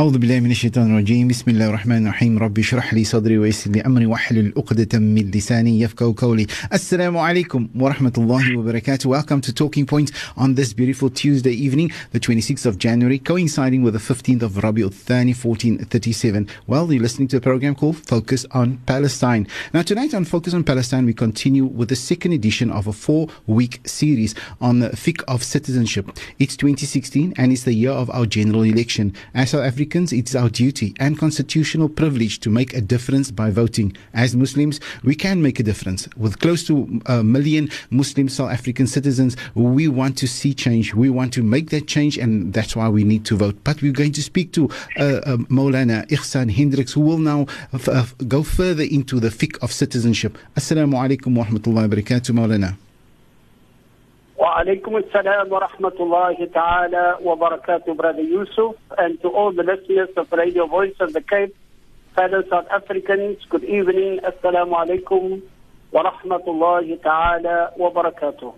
[0.00, 3.80] أعوذ بالله من الشيطان الرجيم بسم الله الرحمن الرحيم ربي اشرح لي صدري ويسر لي
[3.80, 9.86] أمري واحلل عقدة من لساني يفقهوا قولي السلام عليكم ورحمة الله وبركاته Welcome to Talking
[9.86, 14.62] Point on this beautiful Tuesday evening the 26th of January coinciding with the 15th of
[14.62, 20.12] Rabi Thani 1437 Well you're listening to a program called Focus on Palestine Now tonight
[20.12, 24.34] on Focus on Palestine we continue with the second edition of a four week series
[24.60, 29.14] on the fiqh of citizenship It's 2016 and it's the year of our general election
[29.32, 33.29] As South Africa Africans, it is our duty and constitutional privilege to make a difference
[33.29, 33.91] by voting.
[34.13, 36.07] As Muslims, we can make a difference.
[36.15, 40.93] With close to a million Muslim South African citizens, we want to see change.
[40.93, 43.57] We want to make that change, and that's why we need to vote.
[43.65, 47.89] But we're going to speak to uh, uh, Maulana Ighsaan Hendricks, who will now f-
[47.89, 50.37] uh, go further into the fiqh of citizenship.
[50.55, 52.77] Assalamu alaikum wa rahmatullahi wa barakatuh, Maulana.
[54.51, 60.67] وعليكم السلام ورحمة الله تعالى وبركاته Brother Yusuf and to all the listeners of Radio
[60.67, 61.55] Voice of the Cape,
[62.15, 65.41] fellow South Africans, good evening, alaikum
[65.93, 68.51] wa rahmatullahi ta'ala wa barakatuh.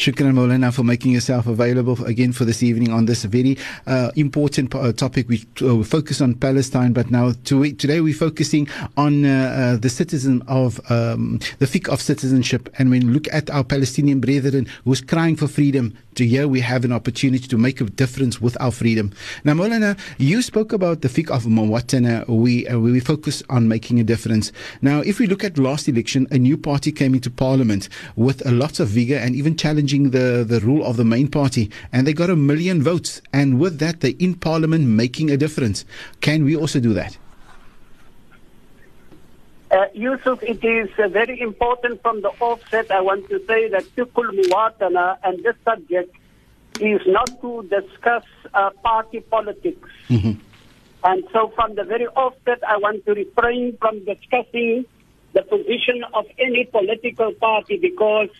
[0.00, 4.74] Shukran Maulana for making yourself available again for this evening on this very uh, important
[4.74, 5.28] uh, topic.
[5.28, 9.90] We uh, focus on Palestine, but now to, today we're focusing on uh, uh, the
[9.90, 12.70] citizen of um, the fiqh of citizenship.
[12.78, 16.60] And when we look at our Palestinian brethren who's crying for freedom, to here we
[16.60, 19.12] have an opportunity to make a difference with our freedom.
[19.44, 22.28] Now, Maulana, you spoke about the fiqh of Mawatana.
[22.28, 24.52] We, uh, we focus on making a difference.
[24.82, 28.50] Now, if we look at last election, a new party came into parliament with a
[28.50, 31.70] lot of vigor and even challenging the, the rule of the main party.
[31.92, 33.22] And they got a million votes.
[33.32, 35.84] And with that, they're in parliament making a difference.
[36.20, 37.16] Can we also do that?
[39.70, 42.90] Uh, Yusuf, it is uh, very important from the offset.
[42.90, 46.12] I want to say that Tukul Muwatana and this subject
[46.80, 49.88] is not to discuss uh, party politics.
[50.08, 50.40] Mm-hmm.
[51.04, 54.86] And so from the very offset, I want to refrain from discussing
[55.34, 58.30] the position of any political party because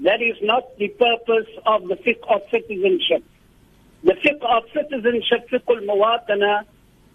[0.00, 3.22] that is not the purpose of the fiqh of citizenship.
[4.02, 6.64] The fiqh of citizenship, fiqh al-muwatana,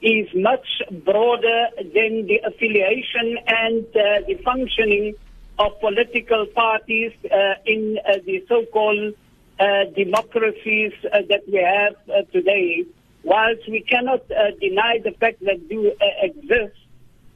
[0.01, 0.67] is much
[1.03, 5.15] broader than the affiliation and uh, the functioning
[5.59, 9.13] of political parties uh, in uh, the so-called
[9.59, 12.85] uh, democracies uh, that we have uh, today.
[13.23, 14.25] Whilst we cannot
[14.61, 15.91] deny the fact that do
[16.21, 16.77] exist,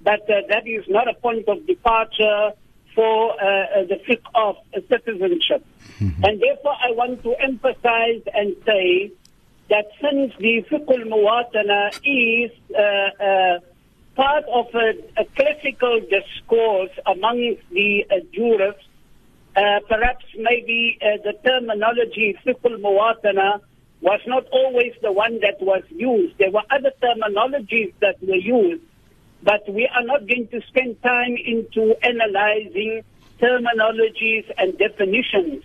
[0.04, 2.52] but that is not a point of departure
[2.96, 3.36] for
[3.90, 4.56] the fiqh of
[4.88, 5.66] citizenship.
[6.00, 6.24] Mm-hmm.
[6.24, 9.12] And therefore I want to emphasize and say
[9.72, 13.60] that since the fiqh al-muwatana is uh, uh,
[14.16, 14.88] part of a,
[15.22, 18.84] a, classical discourse among the uh, jurists,
[19.54, 23.62] perhaps maybe the terminology fiqh al-muwatana
[24.02, 26.38] was not always the one that was used.
[26.38, 28.84] There were other terminologies that were used,
[29.42, 33.04] but we are not going to spend time into analyzing
[33.40, 35.64] terminologies and definitions.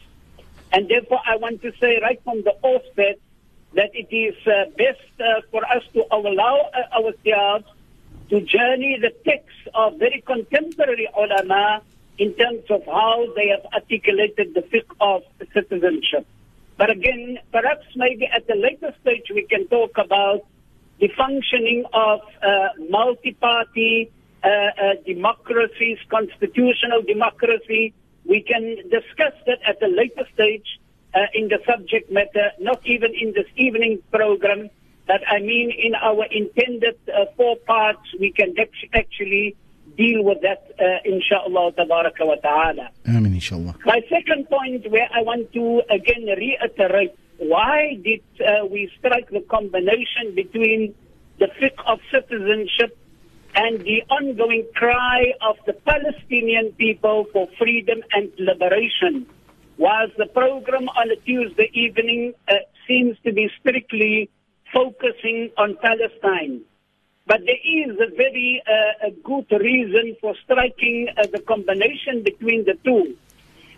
[0.73, 3.19] And therefore, I want to say right from the offset
[3.77, 7.65] that it is uh, best uh, for us to allow uh, ourselves
[8.31, 11.81] to journey the text of very contemporary ulama
[12.19, 15.23] in terms of how they have articulated the fiqh of
[15.53, 16.27] citizenship.
[16.79, 20.45] But again, perhaps maybe at a later stage we can talk about
[20.99, 24.11] the functioning of uh, multi-party
[24.43, 27.93] uh, uh, democracies, constitutional democracy.
[28.25, 30.81] We can discuss that at a later stage
[31.35, 34.71] in the subject matter, not even in this evening program,
[35.07, 38.55] but I mean in our intended uh, four parts, we can
[38.93, 39.57] actually
[39.97, 42.91] deal with that, uh, inshallah, tabaraka wa ta'ala.
[43.09, 43.77] Amen, inshallah.
[43.85, 49.41] My second point where I want to again reiterate, why did uh, we strike the
[49.41, 50.95] combination between
[51.39, 52.99] the fiqh of citizenship
[53.55, 59.27] and the ongoing cry of the Palestinian people for freedom and liberation?
[59.79, 62.55] Whilst the program on a Tuesday evening uh,
[62.87, 64.31] seems to be strictly
[64.73, 66.63] focusing on Palestine.
[67.27, 72.65] But there is a very uh, a good reason for striking uh, the combination between
[72.65, 73.17] the two.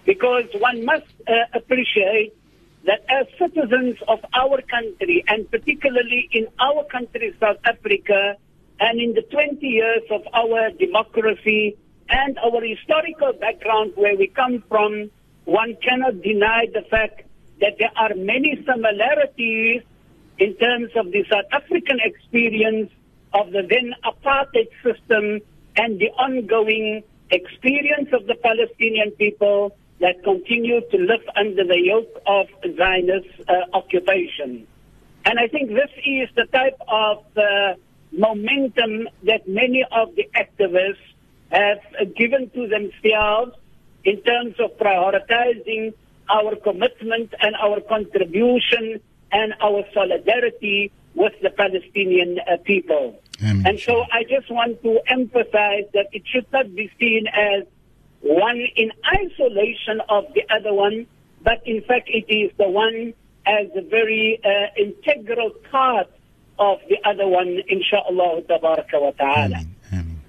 [0.05, 2.35] Because one must uh, appreciate
[2.85, 8.37] that as citizens of our country, and particularly in our country, South Africa,
[8.81, 11.77] and in the 20 years of our democracy
[12.09, 15.11] and our historical background where we come from,
[15.49, 17.23] one cannot deny the fact
[17.61, 19.83] that there are many similarities
[20.39, 22.93] in terms of the South African experience
[23.33, 25.41] of the then apartheid system
[25.77, 32.23] and the ongoing experience of the Palestinian people that continue to live under the yoke
[32.27, 32.47] of
[32.77, 34.67] Zionist uh, occupation.
[35.25, 37.75] And I think this is the type of uh,
[38.13, 41.09] momentum that many of the activists
[41.51, 43.57] have given to themselves
[44.05, 45.95] in terms of prioritizing
[46.31, 49.01] our commitment and our contribution
[49.33, 53.21] and our solidarity with the Palestinian uh, people.
[53.43, 53.67] Amen.
[53.67, 57.65] And so I just want to emphasize that it should not be seen as
[58.21, 61.07] one in isolation of the other one,
[61.43, 63.15] but in fact it is the one
[63.47, 66.09] as a very uh, integral part
[66.59, 69.45] of the other one, inshallah tabaraka wa ta'ala.
[69.45, 69.75] Amen.
[69.93, 70.21] Amen.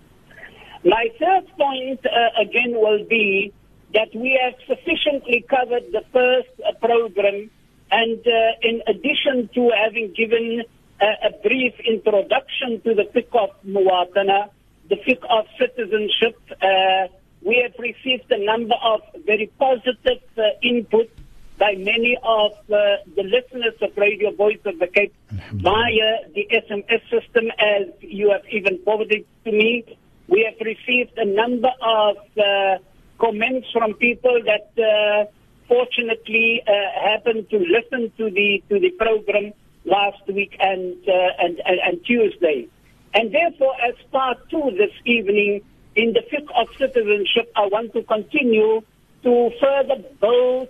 [0.83, 3.51] My third point, uh, again, will be
[3.94, 7.50] that we have sufficiently covered the first uh, program,
[7.91, 10.63] and uh, in addition to having given
[11.01, 14.50] uh, a brief introduction to the fiqh of muwatana,
[14.89, 17.07] the fiqh of citizenship, uh,
[17.41, 21.09] we have received a number of very positive uh, input
[21.57, 25.13] by many of uh, the listeners of Radio Voice of the Cape
[25.53, 29.83] via the SMS system, as you have even forwarded to me.
[30.27, 32.77] We have received a number of uh,
[33.19, 35.25] comments from people that uh,
[35.68, 36.71] fortunately uh,
[37.01, 39.54] happened to listen to the to the program
[39.86, 42.68] last week and, uh, and, and and Tuesday,
[43.13, 45.62] and therefore, as part two this evening
[45.95, 48.81] in the fiqh of citizenship, I want to continue
[49.24, 50.69] to further build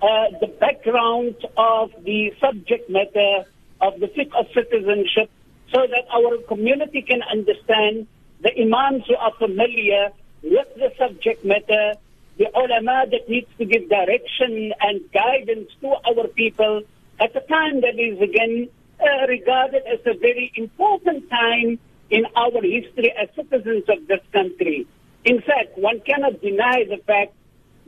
[0.00, 0.06] uh,
[0.40, 3.44] the background of the subject matter
[3.80, 5.30] of the fiqh of citizenship
[5.72, 8.06] so that our community can understand
[8.42, 10.10] the imams who are familiar
[10.42, 11.94] with the subject matter,
[12.38, 16.82] the ulama that needs to give direction and guidance to our people
[17.20, 18.68] at a time that is again
[19.00, 21.78] uh, regarded as a very important time
[22.10, 24.86] in our history as citizens of this country.
[25.24, 27.32] In fact, one cannot deny the fact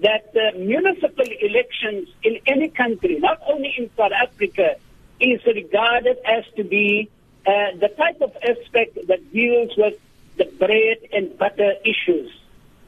[0.01, 4.77] that uh, municipal elections in any country, not only in South Africa,
[5.21, 7.09] is regarded as to be
[7.47, 9.99] uh, the type of aspect that deals with
[10.37, 12.31] the bread and butter issues.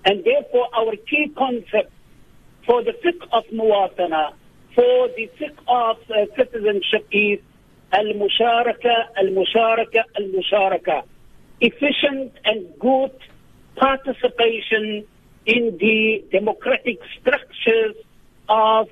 [0.07, 1.91] And therefore, our key concept
[2.65, 4.35] for the fiqh of muwatana,
[4.73, 7.41] for the fiqh of uh, citizenship is
[7.93, 11.03] al-musharaka, al-musharaka, al-musharaka.
[11.61, 13.19] Efficient and good
[13.75, 15.05] participation
[15.45, 17.97] in the democratic structures
[18.49, 18.89] of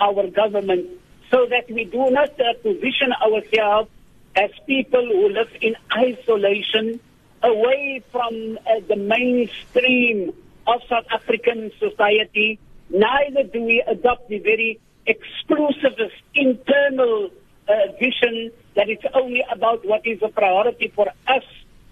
[0.00, 0.88] our government
[1.30, 3.88] so that we do not uh, position ourselves
[4.34, 6.98] as people who live in isolation
[7.44, 10.32] away from uh, the mainstream
[10.66, 12.58] of South African society.
[12.90, 17.30] Neither do we adopt the very exclusivist internal
[17.68, 21.44] uh, vision that it's only about what is a priority for us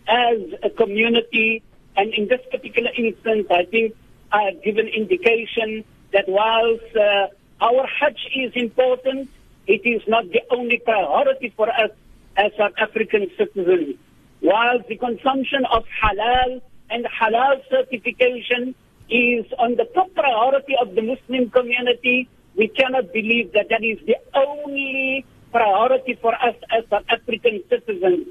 [0.08, 1.62] as a community.
[1.96, 3.94] And in this particular instance, I think
[4.32, 7.28] I have given indication that whilst uh,
[7.60, 9.30] our Hajj is important,
[9.66, 11.90] it is not the only priority for us
[12.36, 13.96] as South African citizens.
[14.40, 16.60] While the consumption of halal
[16.94, 18.74] and halal certification
[19.10, 23.98] is on the top priority of the Muslim community, we cannot believe that that is
[24.06, 28.28] the only priority for us as South African citizens.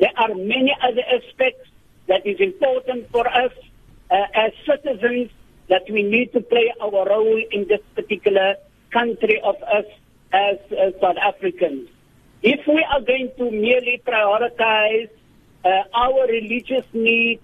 [0.00, 1.68] There are many other aspects
[2.08, 3.52] that is important for us
[4.10, 5.30] uh, as citizens
[5.68, 8.56] that we need to play our role in this particular
[8.92, 9.88] country of us
[10.32, 11.88] as uh, South Africans.
[12.42, 15.10] If we are going to merely prioritize
[15.64, 17.42] uh, our religious needs,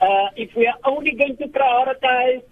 [0.00, 2.42] uh, if we are only going to prioritize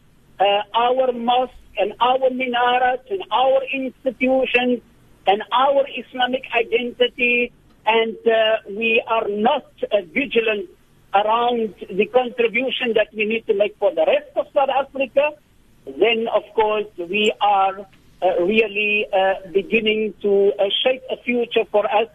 [0.41, 4.81] uh, our mosques and our minarets and our institutions
[5.27, 7.53] and our Islamic identity,
[7.87, 10.69] and uh, we are not uh, vigilant
[11.15, 15.31] around the contribution that we need to make for the rest of South Africa,
[15.87, 17.87] then of course we are
[18.23, 22.09] uh, really uh, beginning to shape a future for us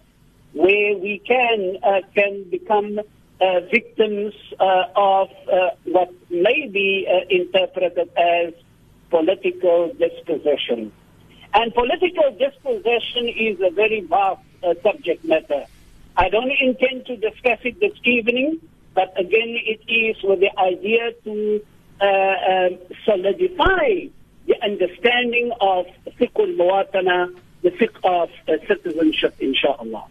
[0.53, 1.77] where we can
[2.13, 2.99] can become
[3.41, 5.29] uh, victims uh, of
[5.85, 8.53] what may be interpreted as
[9.09, 10.91] political dispossession.
[11.53, 14.41] And political dispossession is a very vast
[14.83, 15.65] subject matter.
[16.15, 18.61] I don't intend to discuss it this evening.
[18.93, 21.61] But again, it is with the idea to
[22.01, 22.69] uh, uh,
[23.05, 24.07] solidify
[24.47, 25.85] the understanding of
[26.19, 30.05] fiqh al-muwatana, the fiqh of uh, citizenship, inshallah.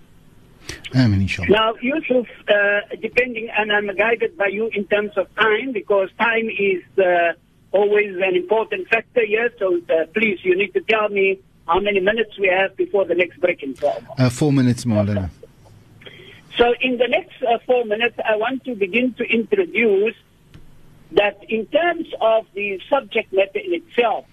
[0.94, 1.48] Amen, inshallah.
[1.48, 6.48] Now, Yusuf, uh, depending, and I'm guided by you in terms of time, because time
[6.48, 7.32] is uh,
[7.72, 12.00] always an important factor here, so uh, please, you need to tell me how many
[12.00, 14.02] minutes we have before the next break, inshallah.
[14.18, 15.30] Uh, four minutes, Maulana.
[16.56, 20.16] So in the next uh, four minutes, I want to begin to introduce
[21.12, 24.24] that in terms of the subject matter in itself,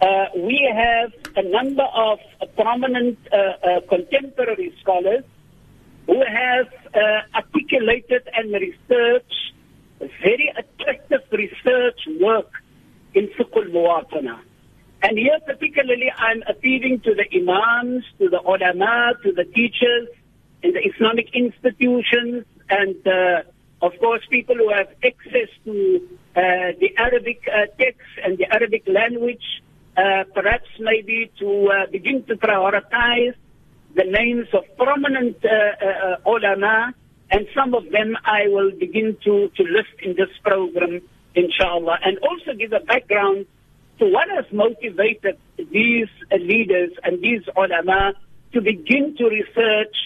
[0.00, 2.18] uh, we have a number of
[2.56, 5.24] prominent uh, uh, contemporary scholars
[6.06, 9.52] who have uh, articulated and researched
[10.22, 12.50] very attractive research work
[13.14, 14.40] in fiqh al-muwatana.
[15.02, 20.08] And here particularly I'm appealing to the imams, to the ulama, to the teachers
[20.62, 23.42] in the Islamic institutions and uh,
[23.82, 26.00] of course people who have access to
[26.36, 29.44] uh, the Arabic uh, text and the Arabic language,
[29.96, 33.36] uh, perhaps maybe to uh, begin to prioritize
[33.94, 36.94] the names of prominent uh, uh, ulama
[37.30, 41.00] and some of them I will begin to, to list in this program,
[41.34, 43.46] inshallah, and also give a background
[43.98, 48.14] to what has motivated these leaders and these ulama
[48.52, 49.96] to begin to research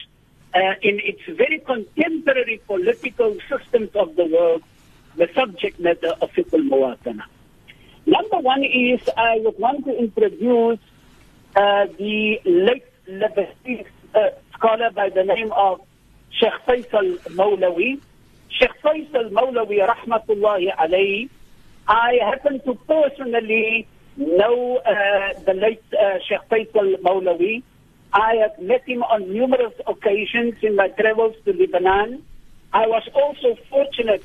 [0.54, 4.62] uh, in its very contemporary political systems of the world
[5.16, 7.24] the subject matter of fiqh al-muwatana.
[8.06, 10.78] Number one is I would want to introduce
[11.56, 15.80] uh, the late Lebanese uh, scholar by the name of
[16.30, 17.18] Sheikh Faisal.
[18.50, 21.30] Sheikh Faisal rahmatullahi alayhi,
[21.86, 23.86] I happen to personally
[24.16, 27.62] know uh, the late uh, Sheikh Faisal Mawlawi.
[28.12, 32.22] I have met him on numerous occasions in my travels to Lebanon.
[32.72, 34.24] I was also fortunate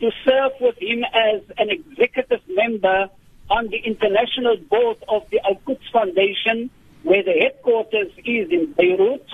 [0.00, 3.08] to serve with him as an executive member
[3.50, 6.70] on the international board of the Al-Quds Foundation,
[7.02, 9.26] where the headquarters is in Beirut.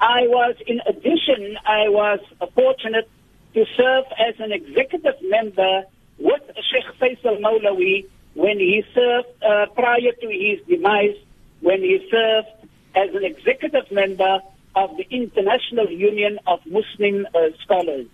[0.00, 2.20] I was, in addition, I was
[2.54, 3.08] fortunate
[3.54, 5.84] to serve as an executive member
[6.18, 11.16] with Sheikh Faisal Mawlawi when he served uh, prior to his demise,
[11.60, 12.48] when he served
[12.94, 14.40] as an executive member
[14.76, 18.06] of the International Union of Muslim uh, Scholars.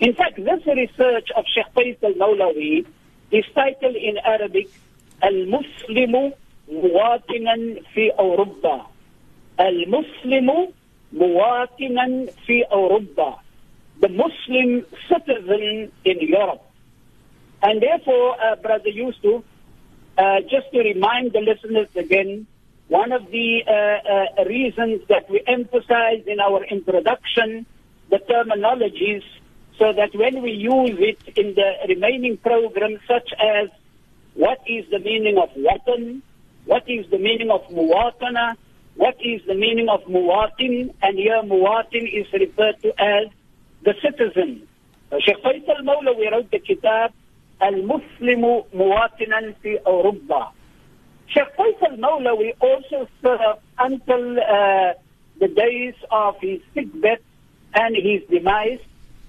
[0.00, 2.86] In fact, this research of Sheikh Faisal Mawlawi
[3.30, 4.68] is titled in Arabic,
[5.22, 6.34] Al-Muslimu
[6.70, 8.86] Muwatinan fi Europa.
[9.58, 10.72] Al-Muslimu
[11.12, 13.40] Muwatinan fi Europa.
[14.00, 16.62] The Muslim citizen in Europe.
[17.62, 19.42] And therefore, uh, Brother Yusuf,
[20.16, 22.46] uh, just to remind the listeners again,
[22.88, 27.66] one of the uh, uh, reasons that we emphasize in our introduction
[28.10, 29.22] the terminologies
[29.78, 33.68] so that when we use it in the remaining programs, such as
[34.34, 36.22] what is the meaning of watan,
[36.68, 38.54] What is the meaning of muwatana?
[38.94, 40.92] What is the meaning of muwatin?
[41.00, 43.28] And here muwatin is referred to as
[43.84, 44.68] the citizen.
[45.10, 47.12] Uh, Sheikh Faisal Mawlawi wrote the kitab
[47.62, 50.50] Al-Muslimu Muwatinan fi Urubba.
[51.28, 54.92] Sheikh Faisal Mawlawi also served until uh,
[55.40, 57.20] the days of his sickbed
[57.72, 58.80] and his demise.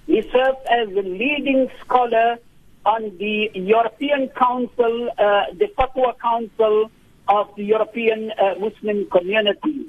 [0.06, 2.36] He served as the leading scholar
[2.84, 6.90] on the European Council, uh, the Fatwa Council,
[7.30, 9.88] of the European uh, Muslim community.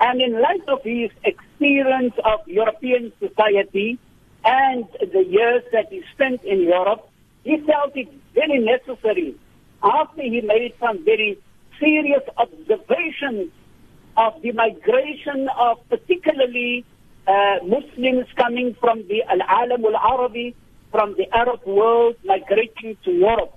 [0.00, 3.98] And in light of his experience of European society
[4.44, 7.08] and the years that he spent in Europe,
[7.44, 9.36] he felt it very necessary
[9.82, 11.38] after he made some very
[11.78, 13.50] serious observations
[14.16, 16.84] of the migration of particularly
[17.26, 20.54] uh, Muslims coming from the Al-Alam al-Arabi,
[20.90, 23.54] from the Arab world migrating to Europe.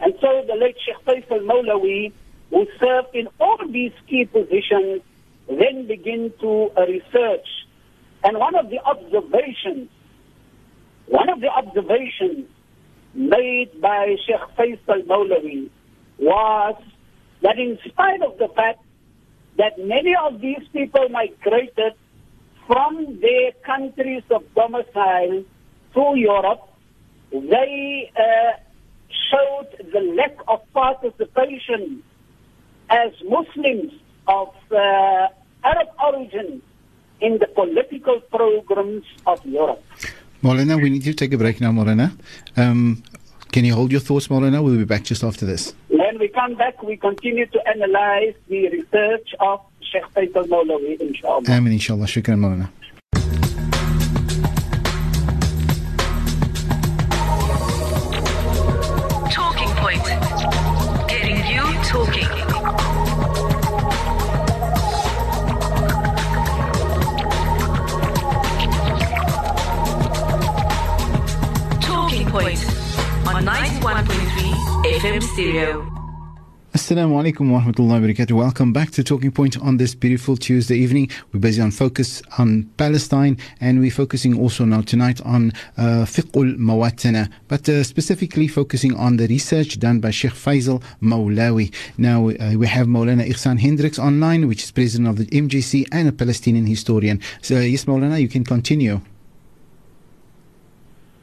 [0.00, 2.12] And so the late Sheikh Faisal Mawlawi,
[2.52, 5.00] who served in all these key positions,
[5.48, 7.48] then begin to uh, research.
[8.22, 9.88] And one of the observations,
[11.06, 12.46] one of the observations
[13.14, 15.70] made by Sheikh Faisal Mawlawi
[16.18, 16.80] was
[17.40, 18.84] that in spite of the fact
[19.56, 21.94] that many of these people migrated
[22.66, 25.42] from their countries of domicile
[25.94, 26.68] to Europe,
[27.32, 28.60] they uh,
[29.30, 32.02] showed the lack of participation
[32.92, 33.92] as Muslims
[34.28, 35.28] of uh,
[35.64, 36.62] Arab origin
[37.20, 39.82] in the political programs of Europe.
[40.42, 42.12] Maulana, we need to take a break now, Maulana.
[42.56, 43.02] Um,
[43.52, 44.62] can you hold your thoughts, Maulana?
[44.62, 45.74] We'll be back just after this.
[45.88, 51.48] When we come back, we continue to analyze the research of Sheikh Faisal Mawlawi, inshallah.
[51.48, 52.06] Amin, inshallah.
[52.06, 52.70] Shukran, Maulana.
[76.92, 78.32] Assalamu alaikum wa rahmatullahi wa barakatuh.
[78.32, 81.08] Welcome back to Talking Point on this beautiful Tuesday evening.
[81.32, 86.58] We're busy on focus on Palestine and we're focusing also now tonight on uh, fiqhul
[86.58, 91.72] mawatana, but uh, specifically focusing on the research done by Sheikh Faisal Maulawi.
[91.96, 96.10] Now uh, we have Maulana Ighsaan Hendricks online, which is president of the MJC and
[96.10, 97.22] a Palestinian historian.
[97.40, 99.00] So yes, Maulana, you can continue.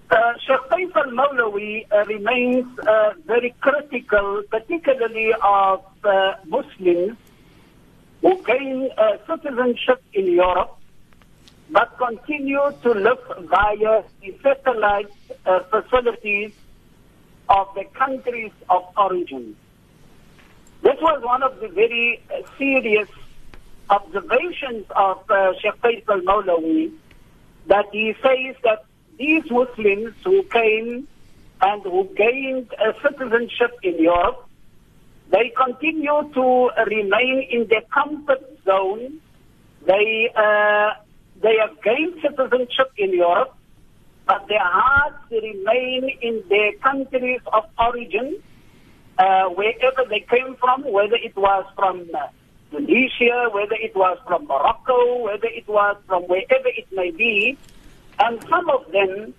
[0.10, 0.68] Uh, Sheikh
[1.60, 7.18] Uh, remains uh, very critical, particularly of uh, Muslims
[8.22, 10.78] who gain uh, citizenship in Europe
[11.70, 15.12] but continue to live via the satellite
[15.46, 16.54] uh, facilities
[17.50, 19.54] of the countries of origin.
[20.82, 23.10] This was one of the very uh, serious
[23.90, 26.94] observations of uh, Sheikh Faisal Mawlawi
[27.68, 28.86] that he says that
[29.18, 31.08] these Muslims who came
[31.62, 34.48] and who gained a citizenship in Europe,
[35.32, 39.20] they continue to remain in their comfort zone.
[39.86, 40.94] They uh,
[41.42, 43.56] they have gained citizenship in Europe,
[44.26, 48.42] but their hearts remain in their countries of origin,
[49.18, 52.10] uh, wherever they came from, whether it was from
[52.72, 57.58] Tunisia, whether it was from Morocco, whether it was from wherever it may be.
[58.20, 59.34] And some of them,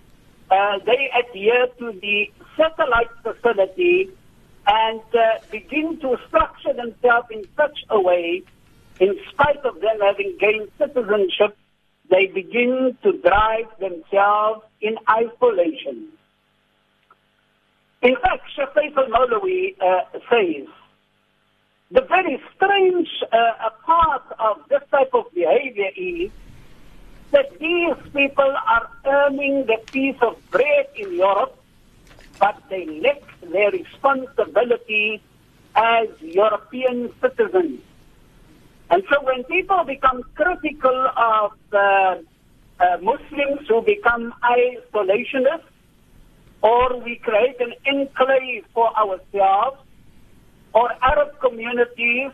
[0.51, 4.09] uh, they adhere to the satellite facility
[4.67, 8.43] and uh, begin to structure themselves in such a way,
[8.99, 11.57] in spite of them having gained citizenship,
[12.09, 16.09] they begin to drive themselves in isolation.
[18.01, 20.67] In fact, Sheikh Faisal Mawlawi uh, says,
[21.91, 26.31] the very strange uh, part of this type of behavior is
[27.31, 31.57] that these people are earning the piece of bread in Europe,
[32.39, 33.21] but they lack
[33.51, 35.21] their responsibility
[35.75, 37.79] as European citizens.
[38.89, 42.15] And so when people become critical of uh,
[42.79, 45.69] uh, Muslims who become isolationists,
[46.61, 49.77] or we create an enclave for ourselves,
[50.73, 52.31] or Arab communities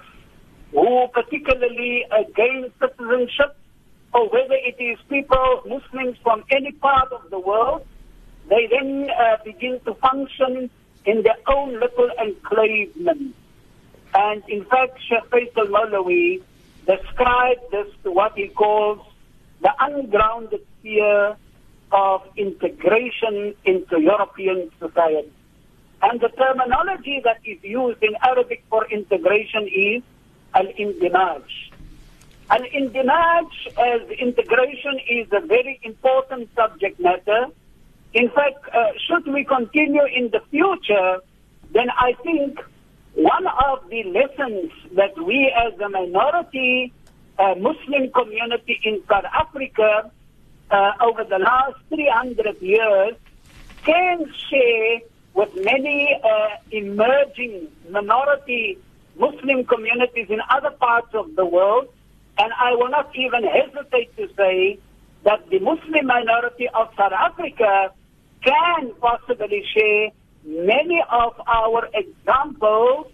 [0.71, 2.05] who particularly
[2.35, 3.56] gain citizenship,
[4.17, 7.85] or whether it is people, Muslims from any part of the world,
[8.49, 10.71] they then uh, begin to function
[11.05, 13.35] in their own little enclavement.
[14.15, 16.41] And in fact, Sheikh Faisal Mawlawi
[16.87, 19.05] described this to what he calls
[19.61, 21.37] the ungrounded fear
[21.91, 25.31] of integration into European society.
[26.01, 30.01] And the terminology that is used in Arabic for integration is
[30.55, 31.43] al-indimaj.
[32.49, 37.47] Al-indimaj as integration is a very important subject matter.
[38.13, 41.17] In fact, uh, should we continue in the future,
[41.71, 42.59] then I think
[43.15, 46.93] one of the lessons that we as a minority
[47.37, 50.11] uh, Muslim community in South Africa
[50.71, 53.15] uh, over the last 300 years
[53.83, 54.99] can share
[55.33, 58.77] with many uh, emerging minority
[59.19, 61.87] Muslim communities in other parts of the world.
[62.39, 64.79] And I will not even hesitate to say
[65.23, 67.91] that the Muslim minority of South Africa
[68.43, 70.09] can possibly share
[70.45, 73.07] many of our examples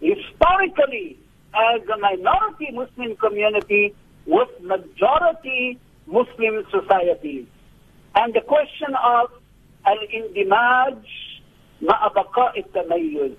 [0.00, 1.18] historically
[1.54, 3.94] as a minority Muslim community
[4.26, 7.46] with majority Muslim societies.
[8.14, 9.30] And the question of
[9.86, 11.02] al-indimaj
[11.80, 13.36] ma'a baqa'i tamayyuz.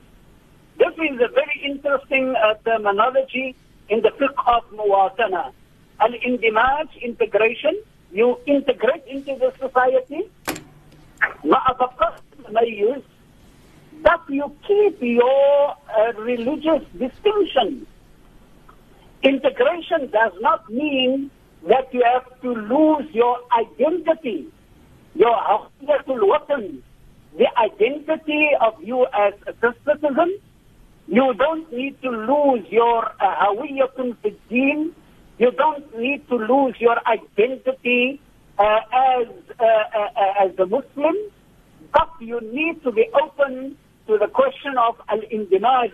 [0.78, 3.56] This is a very interesting uh, terminology
[3.90, 5.52] in the fiqh of muwatana.
[6.00, 10.30] Al-indimaj, integration, you integrate into the society.
[11.44, 13.04] Ma'a baqa'i tamayyuz,
[14.04, 17.86] that you keep your uh, religious distinction.
[19.24, 21.30] Integration does not mean
[21.68, 24.48] that you have to lose your identity,
[25.16, 26.82] your haqiqatul watan,
[27.38, 30.40] the identity of you as a citizen.
[31.12, 34.94] You don't need to lose your hawiyatun uh.
[35.40, 38.22] You don't need to lose your identity
[38.60, 39.28] uh, as
[39.60, 41.16] uh, uh, as a Muslim,
[41.92, 45.94] but you need to be open to the question of al-indimaj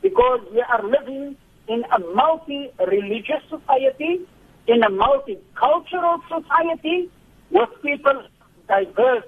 [0.00, 4.20] because we are living in a multi-religious society,
[4.68, 7.10] in a multicultural society
[7.50, 8.22] with people
[8.68, 9.24] diverse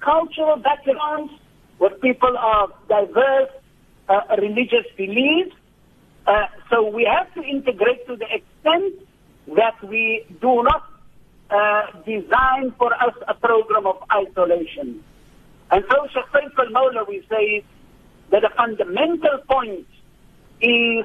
[0.00, 1.30] cultural backgrounds,
[1.78, 3.50] with people of diverse
[4.08, 5.54] uh, religious beliefs.
[6.26, 8.94] Uh, so we have to integrate to the extent
[9.56, 10.88] that we do not
[11.50, 15.02] uh, design for us a program of isolation.
[15.70, 17.64] And so Sheikh Faisal Mawlawi says
[18.30, 19.86] that a fundamental point
[20.60, 21.04] is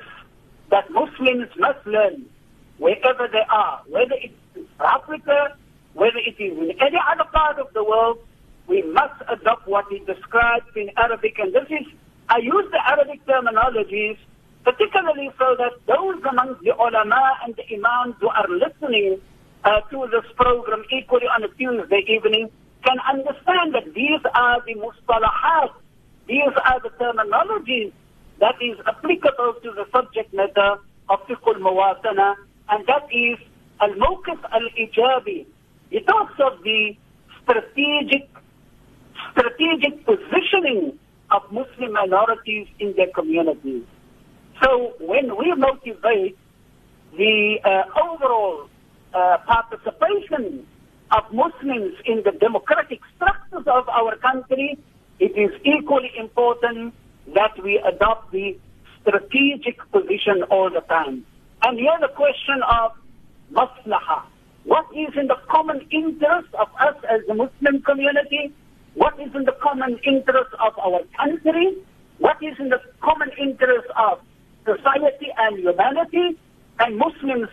[0.69, 2.25] that Muslims must learn
[2.77, 5.55] wherever they are, whether it's Africa,
[5.93, 8.19] whether it is in any other part of the world,
[8.67, 11.39] we must adopt what is described in Arabic.
[11.39, 11.87] And this is,
[12.29, 14.17] I use the Arabic terminologies
[14.67, 19.17] particularly so that those among the ulama and the imams who are listening
[19.63, 22.49] uh, to this program equally on a Tuesday evening
[22.83, 25.71] can understand that these are the mustalahat,
[26.27, 27.93] these are the terminologies
[28.39, 30.75] that is applicable to the subject matter
[31.09, 32.35] of fiqh al-muwatana,
[32.69, 33.39] and that is
[33.79, 35.45] al-mawqif al-ijabi.
[35.91, 36.95] It talks of the
[37.41, 38.27] strategic,
[39.31, 40.99] strategic positioning
[41.31, 43.83] of Muslim minorities in their communities.
[44.63, 46.37] So when we motivate
[47.15, 48.69] the uh, overall
[49.13, 50.65] uh, participation
[51.11, 54.77] of Muslims in the democratic structures of our country,
[55.19, 56.93] it is equally important
[57.33, 58.57] that we adopt the
[59.01, 61.25] strategic position all the time.
[61.63, 62.91] And here the question of
[63.51, 64.23] maslaha.
[64.65, 68.53] What is in the common interest of us as the Muslim community?
[68.96, 71.76] What is in the common interest of our country?
[72.18, 74.20] What is in the common interest of
[74.64, 76.38] society and humanity?
[76.78, 77.48] And Muslims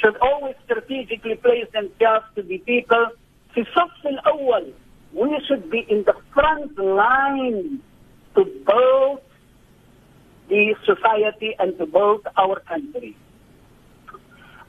[0.00, 3.06] should always strategically place themselves to be people.
[3.54, 4.72] في الصف الأول
[5.14, 7.80] we should be in the front line
[8.34, 9.20] to build
[10.48, 13.16] the society and to build our country.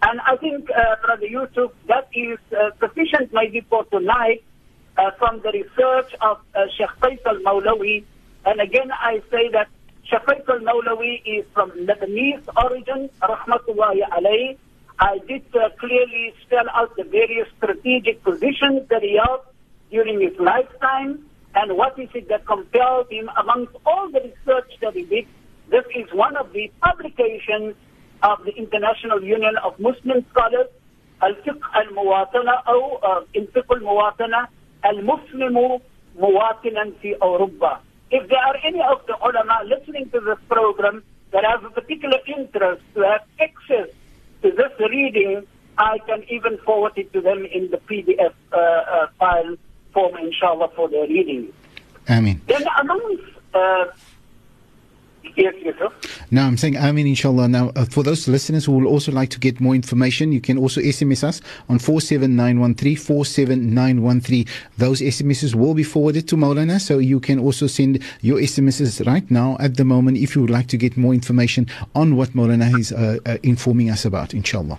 [0.03, 4.43] And I think, uh, Brother Yusuf, that is uh, sufficient maybe for tonight
[4.96, 8.04] uh, from the research of uh, Sheikh Faisal Maulawi.
[8.44, 9.68] And again, I say that
[10.04, 14.56] Sheikh Faisal Maulawi is from Lebanese origin, rahmatullahi alayhi.
[14.98, 19.40] I did uh, clearly spell out the various strategic positions that he held
[19.90, 21.24] during his lifetime
[21.54, 25.26] and what is it that compelled him amongst all the research that he did.
[25.68, 27.74] This is one of the publications
[28.22, 30.68] of the International Union of Muslim Scholars,
[31.22, 34.48] Al-Fiqh Al-Muwatana, or uh, in Fiqh Al-Muwatana,
[34.84, 35.80] Al-Muslimu
[36.18, 37.80] Muwatinan fi Europa.
[38.10, 42.18] If there are any of the ulama listening to this program that have a particular
[42.26, 43.88] interest to have access
[44.42, 45.46] to this reading,
[45.78, 49.56] I can even forward it to them in the PDF uh, uh, file
[49.94, 51.52] form, inshallah, for their reading.
[52.08, 52.40] Amen.
[52.46, 53.22] Then amongst,
[53.54, 53.84] uh,
[55.40, 55.92] now.
[56.30, 57.48] No, I'm saying Amin, inshallah.
[57.48, 60.58] Now, uh, for those listeners who will also like to get more information, you can
[60.58, 64.46] also SMS us on 47913, 47913.
[64.78, 69.28] Those SMSs will be forwarded to Maulana, so you can also send your SMSs right
[69.30, 72.78] now at the moment if you would like to get more information on what Maulana
[72.78, 74.78] is uh, uh, informing us about, inshallah.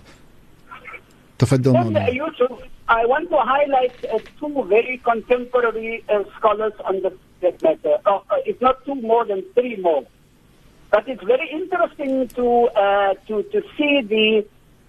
[1.38, 2.68] Tafaddal, Maulana.
[2.88, 7.00] I want to highlight uh, two very contemporary uh, scholars on
[7.40, 7.96] this matter.
[8.04, 10.04] Uh, it's not two more than three more.
[10.92, 14.44] But it's very interesting to uh, to to see the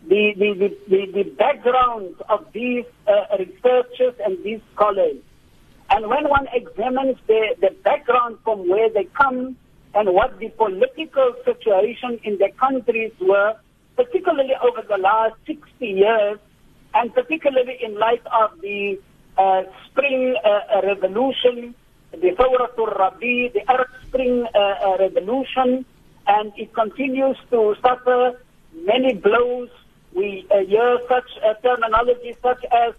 [0.05, 5.15] the the, the, the, background of these uh, researchers and these scholars.
[5.89, 9.55] And when one examines the, the background from where they come
[9.95, 13.55] and what the political situation in their countries were,
[13.95, 16.37] particularly over the last 60 years,
[16.95, 18.99] and particularly in light of the
[19.37, 21.73] uh, Spring uh, Revolution,
[22.13, 25.85] the Thawratul Rabi, the Arab Spring uh, uh, Revolution,
[26.27, 28.39] and it continues to suffer
[28.85, 29.69] many blows.
[30.13, 32.93] We uh, hear such uh, terminology such as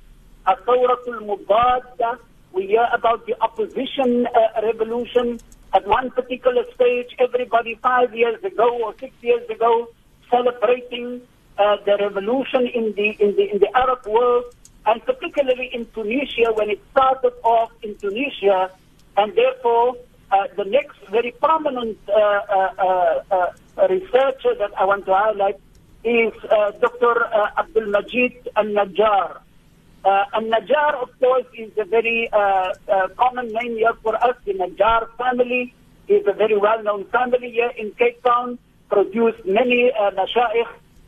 [0.47, 2.19] a Thawratul Mubadda.
[2.53, 5.41] We hear about the opposition uh, revolution.
[5.73, 9.89] At one particular stage, everybody five years ago or six years ago
[10.31, 11.21] celebrating
[11.59, 14.45] uh, the revolution in the, in the in the Arab world,
[14.87, 18.71] and particularly in Tunisia when it started off in Tunisia,
[19.17, 19.97] and therefore
[20.33, 25.61] uh, the next very prominent uh, uh, uh, uh, researcher that I want to highlight
[26.05, 27.25] is uh, Dr.
[27.25, 29.41] Uh, Abdul Majid Al Najjar.
[30.05, 34.37] Uh, Al Najjar, of course, is a very uh, uh, common name here for us.
[34.45, 35.73] The Najjar family
[36.09, 38.59] is a very well-known family here in Cape Town.
[38.91, 40.11] Produced many uh,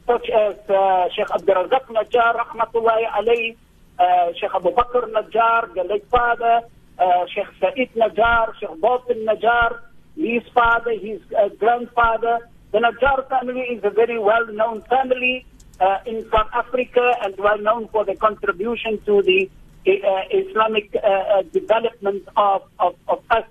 [0.07, 3.57] such as uh, Sheikh Abdul Razak Najjar, rahmatullahi alayhi,
[3.99, 6.63] uh, Sheikh Abu Bakr Najjar, the late father,
[6.99, 9.81] uh, Sheikh Said Najjar, Sheikh Batin Najjar,
[10.17, 12.49] his father, his uh, grandfather.
[12.73, 15.47] The Najjar family is a very well-known family
[15.81, 19.51] uh, in South Africa and well-known for their contribution to the
[19.87, 23.45] uh, Islamic uh, development of, of, of us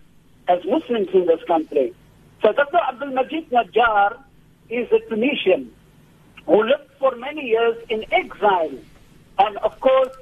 [0.47, 1.93] as Muslims in this country.
[2.41, 2.77] So Dr.
[2.77, 4.17] Abdul Majid Najjar
[4.69, 5.71] is a Tunisian
[6.45, 8.73] who lived for many years in exile.
[9.39, 10.15] And of course,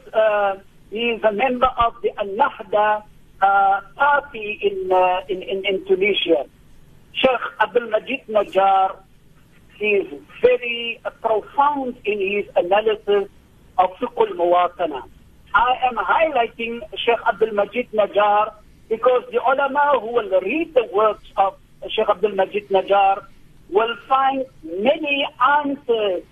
[0.92, 3.04] he is a member of the Al-Nahda
[3.44, 6.46] uh, party in, uh, in, in, in Tunisia.
[7.14, 8.96] Sheikh Abdul Majid Najjar
[9.80, 10.08] is
[10.42, 13.30] very profound in his analysis
[13.78, 15.02] of fiqh al-muwatana.
[15.54, 18.54] I am highlighting Sheikh Abdul Majid Najjar
[18.90, 21.56] because the ulama who will read the works of
[21.90, 23.26] Sheikh Abdul Majid Najjar
[23.70, 25.28] will find many
[25.60, 26.24] answers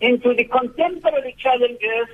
[0.00, 2.08] into the contemporary challenges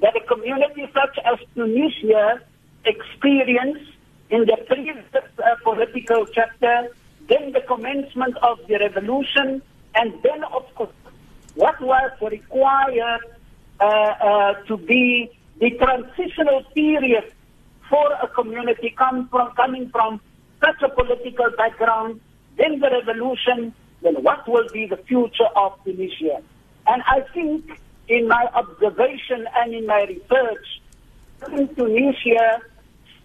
[0.00, 2.40] that a community such as Tunisia
[2.84, 3.95] experienced
[4.30, 6.88] in the previous uh, political chapter,
[7.28, 9.62] then the commencement of the revolution,
[9.94, 10.90] and then, of course,
[11.54, 13.20] what was required
[13.80, 17.32] uh, uh, to be the transitional period
[17.88, 20.20] for a community come from, coming from
[20.60, 22.20] such a political background,
[22.56, 26.42] then the revolution, then what will be the future of Tunisia?
[26.86, 30.82] And I think in my observation and in my research,
[31.52, 32.60] in Tunisia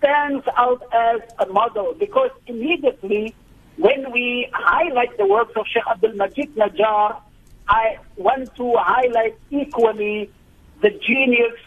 [0.02, 3.36] stands out as a model because immediately
[3.78, 7.22] when we highlight the works of Sheikh Abdul Majid Najjar,
[7.68, 10.30] I want to highlight equally
[10.82, 11.58] the genius,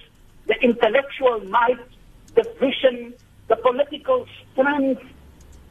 [0.46, 1.78] the intellectual might,
[2.34, 3.14] the vision,
[3.48, 5.02] the political strength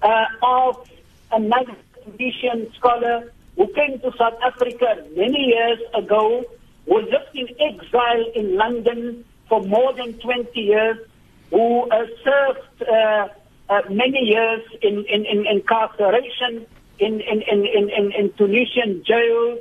[0.02, 0.90] uh, of
[1.32, 6.44] another Tunisian scholar who came to South Africa many years ago,
[6.88, 10.98] who lived in exile in London for more than 20 years,
[11.54, 13.28] who uh, served uh,
[13.70, 16.66] uh, many years in, in, in incarceration
[16.98, 19.60] in, in, in, in, in Tunisian jails.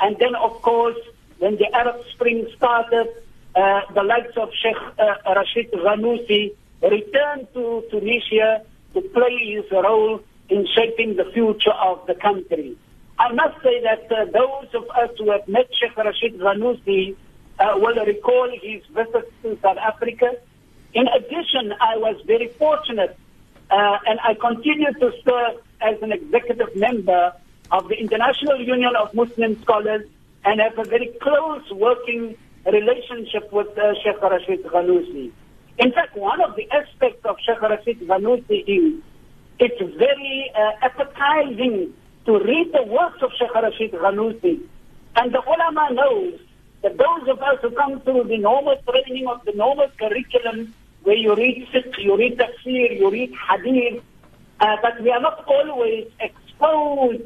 [0.00, 0.96] And then, of course,
[1.38, 3.08] when the Arab Spring started,
[3.56, 10.20] uh, the likes of Sheikh uh, Rashid Ghannouchi returned to Tunisia to play his role
[10.48, 12.76] in shaping the future of the country.
[13.18, 17.16] I must say that uh, those of us who have met Sheikh Rashid Ghannouchi
[17.58, 20.32] uh, will recall his visits to South Africa.
[20.94, 23.16] In addition, I was very fortunate
[23.70, 27.32] uh, and I continue to serve as an executive member
[27.72, 30.06] of the International Union of Muslim Scholars
[30.44, 35.32] and have a very close working relationship with uh, Sheikh Rashid Ghannouchi.
[35.78, 39.02] In fact, one of the aspects of Sheikh Rashid Ghannouchi is
[39.58, 41.92] it's very uh, appetizing
[42.26, 44.60] to read the works of Sheikh Rashid Ghannouchi.
[45.16, 46.40] And the ulama knows
[46.82, 50.74] that those of us who come through the normal training of the normal curriculum,
[51.04, 54.02] where you read fiqh, you read tafsir, you read hadith,
[54.60, 57.22] uh, but we are not always exposed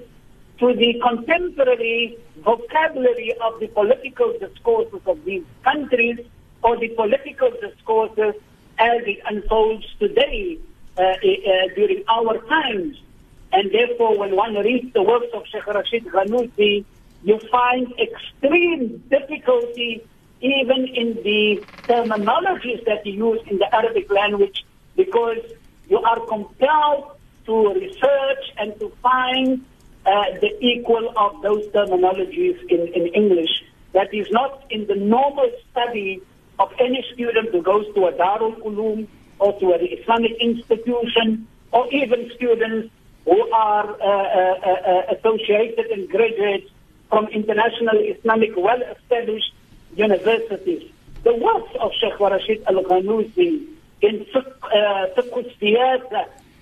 [0.59, 6.19] to the contemporary vocabulary of the political discourses of these countries
[6.63, 8.35] or the political discourses
[8.79, 10.59] as it unfolds today
[10.99, 11.15] uh, uh,
[11.75, 12.97] during our times.
[13.53, 16.07] And therefore, when one reads the works of Sheikh Rashid
[17.25, 20.07] you find extreme difficulty
[20.41, 24.65] even in the terminologies that you use in the Arabic language
[24.97, 25.39] because
[25.89, 27.13] you are compelled
[27.47, 29.65] to research and to find
[30.05, 33.51] uh, the equal of those terminologies in, in English.
[33.95, 36.21] That is not in the normal study
[36.59, 41.87] of any student who goes to a Darul Uloom or to an Islamic institution or
[41.93, 42.93] even students
[43.25, 46.71] who are uh, uh, uh, associated and graduates
[47.09, 49.53] from international Islamic well-established
[49.99, 50.91] universities.
[51.25, 53.67] The works of Sheikh Rashid Al-Ghannouchi
[54.01, 55.07] in fiqh, uh,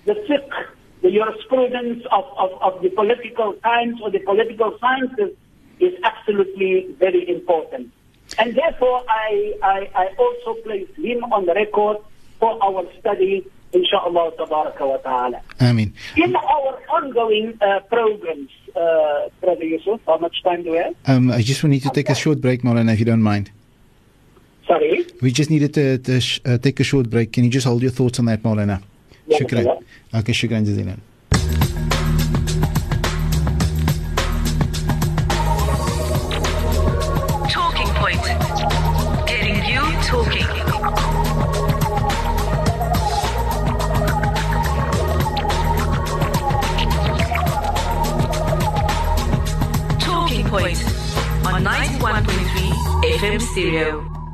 [0.05, 0.65] the fiqh,
[1.01, 5.35] the jurisprudence of, of, of the political science or the political sciences
[5.79, 7.91] is absolutely very important.
[8.39, 11.97] And therefore, I, I, I also place him on the record
[12.39, 13.45] for our study,
[13.79, 15.39] inshallah, tabaraka wa ta'ala.
[15.59, 15.93] Ameen.
[16.15, 20.95] In our ongoing uh, programs, uh, Brother Yusuf, how much time do we have?
[21.05, 23.51] Um, I just need to take a short break, Maulana, if you don't mind.
[24.67, 25.05] Sorry?
[25.21, 27.31] We just needed to, to sh- uh, take a short break.
[27.33, 28.81] Can you just hold your thoughts on that, Maulana?
[29.27, 29.65] Yeah, Shukran.
[30.13, 30.99] Okay, shukran jazilan.
[53.57, 54.27] 91.3 FM stereo.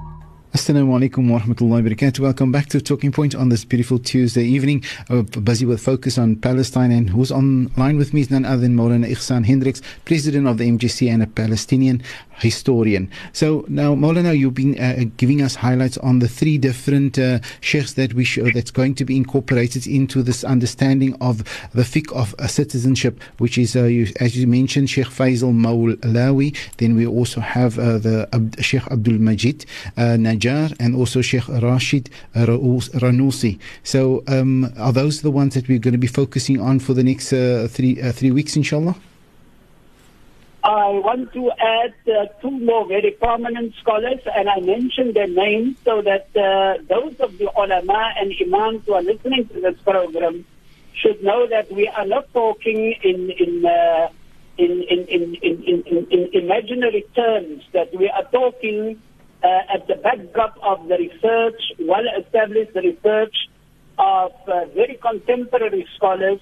[0.53, 2.19] Assalamu alaikum wa rahmatullahi wa barakatuh.
[2.19, 4.83] Welcome back to Talking Point on this beautiful Tuesday evening.
[5.09, 8.75] Uh, busy with focus on Palestine, and who's online with me is none other than
[8.75, 12.03] Maulana Ighsaan Hendricks, president of the MJC and a Palestinian
[12.37, 13.09] historian.
[13.31, 17.93] So now, Maulana, you've been uh, giving us highlights on the three different uh, sheikhs
[17.93, 21.37] that we show that's going to be incorporated into this understanding of
[21.73, 26.55] the fiqh of uh, citizenship, which is, uh, you, as you mentioned, Sheikh Faisal Maulawi.
[26.77, 29.65] Then we also have uh, the Ab- Sheikh Abdul Majid
[29.97, 33.59] uh, Najjar and also Sheikh Rashid Ghannouchi.
[33.83, 37.03] So, um, are those the ones that we're going to be focusing on for the
[37.03, 38.95] next three three weeks, inshallah?
[40.63, 45.75] I want to add uh, two more very prominent scholars, and I mention their names
[45.83, 50.45] so that uh, those of the ulama and imams who are listening to this program
[50.93, 54.07] should know that we are not talking in in uh,
[54.57, 59.01] in, in, in, in, in, in, in imaginary terms, that we are talking
[59.43, 63.35] uh, at the backdrop of the research, well-established research
[63.97, 66.39] of uh, very contemporary scholars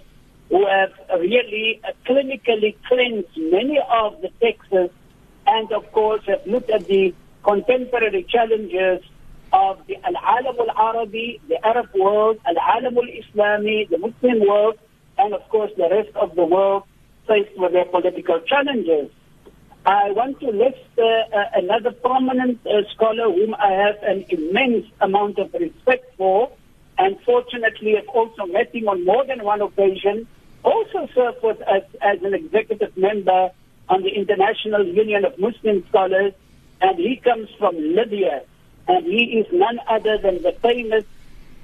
[0.52, 4.94] who have really uh, clinically cleansed many of the texts
[5.48, 9.02] and, of course, have looked at the contemporary challenges
[9.54, 14.78] of the Al-Alam al-Arabi, the Arab world, Al-Alam al-Islami, the Muslim world,
[15.18, 16.84] and, of course, the rest of the world
[17.28, 19.10] faced with their political challenges.
[19.86, 24.86] I want to list uh, uh, another prominent uh, scholar whom I have an immense
[25.00, 26.52] amount of respect for,
[26.98, 30.28] and fortunately have also met him on more than one occasion,
[30.64, 33.52] also served with us as an executive member
[33.90, 36.34] on the International Union of Muslim Scholars,
[36.82, 38.44] and he comes from Libya,
[38.88, 41.04] and he is none other than the famous,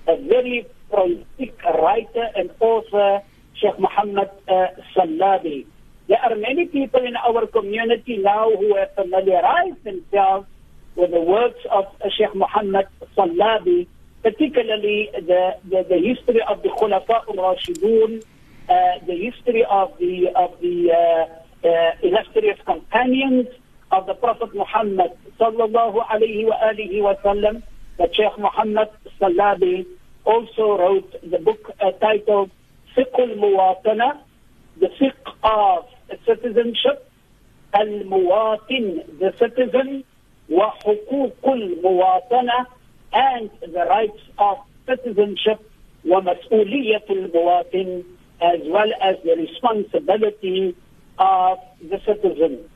[0.08, 3.22] a very prolific writer and author,
[3.56, 5.66] Sheikh Muhammad uh, Salabi.
[6.08, 10.48] There are many people in our community now who have familiarized themselves
[10.96, 13.88] with the works of uh, Sheikh Muhammad Salabi,
[14.24, 18.24] particularly the, the, the history of the Khulafa al-Rashidun,
[18.70, 23.48] uh, the history of the of the uh, uh, illustrious companions
[23.92, 27.64] of the Prophet Muhammad sallallahu alaihi wa alihi wasallam.
[27.98, 28.90] That Sheikh Muhammad
[29.22, 29.86] Salabi
[30.26, 32.52] also wrote the book titled
[32.96, 34.20] Fiqh al-Muwatana,
[34.80, 35.86] the Fiqh of
[36.28, 37.10] Citizenship,
[37.74, 40.04] Al-Muwatin, the Citizen,
[40.50, 42.66] wa Huququl Muwatana,
[43.14, 45.60] and the Rights of Citizenship,
[46.04, 48.04] wa Mas'uliyatul Muwatin,
[48.42, 50.76] as well as the responsibility
[51.20, 52.70] of the citizen.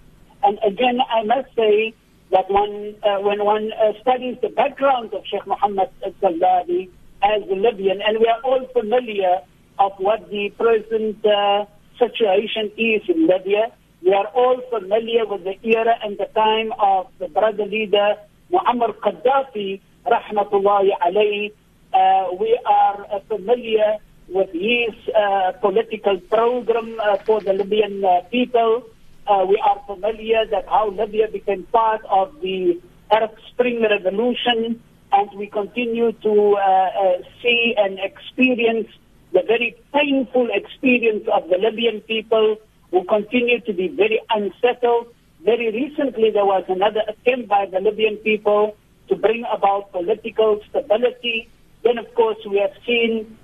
[0.43, 1.93] And again, I must say
[2.31, 6.89] that one, uh, when one uh, studies the background of Sheikh Mohammed al-Sallabi
[7.23, 9.41] as a Libyan, and we are all familiar
[9.77, 11.65] of what the present uh,
[11.99, 13.71] situation is in Libya.
[14.01, 18.15] We are all familiar with the era and the time of the brother leader
[18.51, 21.53] Muammar Gaddafi, rahmatullahi alayhi.
[21.93, 23.97] Uh, we are uh, familiar
[24.31, 28.83] with his uh, political program uh, for the Libyan uh, people.
[29.27, 32.79] Uh, we are familiar that how Libya became part of the
[33.11, 38.87] Arab Spring Revolution, and we continue to uh, uh, see and experience
[39.33, 42.57] the very painful experience of the Libyan people
[42.91, 45.07] who continue to be very unsettled.
[45.43, 48.75] Very recently, there was another attempt by the Libyan people
[49.09, 51.49] to bring about political stability.
[51.83, 53.37] Then, of course, we have seen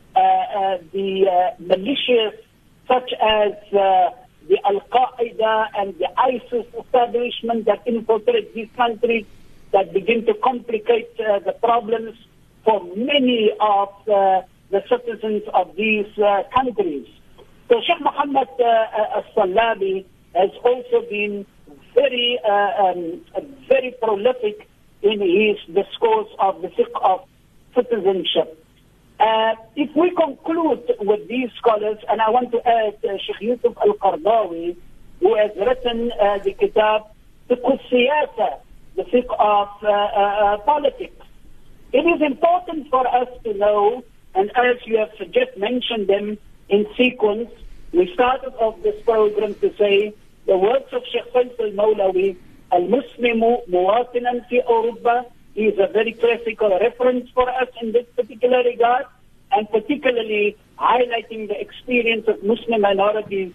[0.93, 2.37] the uh, militias
[2.87, 4.11] such as uh,
[4.47, 9.25] the Al Qaeda and the ISIS establishment that infiltrate these countries
[9.71, 12.17] that begin to complicate uh, the problems
[12.63, 17.07] for many of uh, the citizens of these uh, countries.
[17.69, 21.45] So Sheikh Mohammed uh, uh, Salabi has also been
[21.93, 23.21] very, uh, um,
[23.67, 24.69] very prolific
[25.01, 27.27] in his discourse of the fiqh of
[27.75, 28.63] citizenship.
[29.19, 33.75] Uh, if we conclude with these scholars, and I want to add uh, Sheikh Yusuf
[33.77, 34.77] Al-Qardawi,
[35.19, 37.03] who has written uh, the kitab
[37.49, 38.59] Fiqh
[38.95, 41.23] the fiqh of uh, uh, politics.
[41.93, 44.03] It is important for us to know
[44.37, 46.37] and as you have just mentioned them
[46.69, 47.49] in sequence,
[47.91, 50.13] we started off this program to say
[50.45, 52.37] the words of Sheikh Faisal Mawlawi,
[52.71, 55.25] Al-Muslimu Muwatinan fi Europa,
[55.57, 59.05] is a very classical reference for us in this particular regard,
[59.51, 63.51] and particularly highlighting the experience of Muslim minorities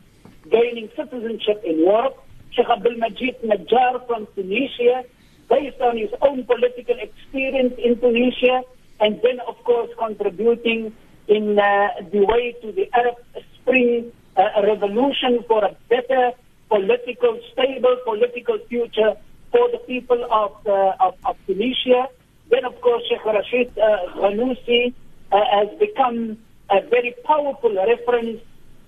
[0.51, 2.19] gaining citizenship in Europe.
[2.51, 5.05] Sheikh Abdul Majid Najjar from Tunisia,
[5.49, 8.63] based on his own political experience in Tunisia,
[9.01, 10.93] and then, of course, contributing
[11.29, 13.17] in uh, the way to the Arab
[13.55, 16.33] Spring uh, revolution for a better
[16.69, 19.15] political, stable political future
[19.53, 22.09] for the people of, uh, of, of, Tunisia.
[22.51, 24.93] Then, of course, Sheikh Rashid uh, Ghannouchi
[25.31, 26.39] uh, has become
[26.71, 28.41] a very powerful reference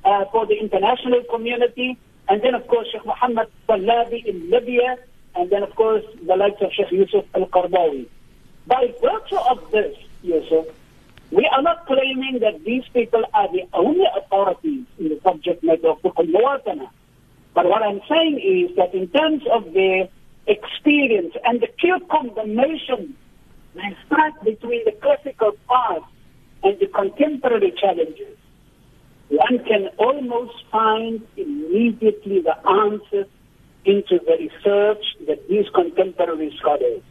[0.05, 1.99] uh, for the international community.
[2.29, 4.99] And then, of course, Sheikh Muhammad Salabi in Libya.
[5.37, 8.09] And then, of course, the likes of Sheikh Yusuf Al-Qardawi.
[8.67, 10.67] By virtue of this, Yusuf,
[11.31, 15.89] we are not claiming that these people are the only authorities in the subject matter
[15.89, 16.91] of the al
[17.55, 20.09] But what I'm saying is that in terms of their
[20.47, 23.17] experience and the clear combination
[23.75, 26.05] they strike between the classical past
[26.63, 28.37] and the contemporary challenges,
[29.29, 33.27] one can almost find immediately the answers
[33.85, 37.03] into the research that these contemporary scholars.